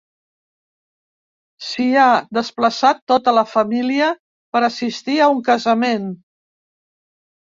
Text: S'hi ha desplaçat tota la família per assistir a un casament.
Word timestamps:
S'hi 1.65 1.85
ha 1.99 2.07
desplaçat 2.39 3.03
tota 3.13 3.35
la 3.41 3.45
família 3.53 4.09
per 4.57 4.63
assistir 4.69 5.19
a 5.27 5.33
un 5.35 5.45
casament. 5.51 6.09